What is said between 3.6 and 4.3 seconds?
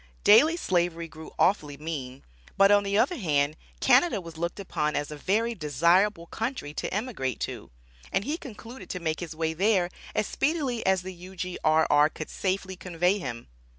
Canada